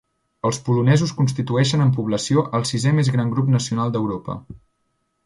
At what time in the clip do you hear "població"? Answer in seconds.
1.97-2.45